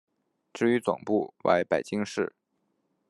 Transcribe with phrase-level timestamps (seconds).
[0.51, 2.33] 至于总部为北京市。